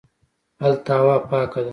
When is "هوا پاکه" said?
0.99-1.61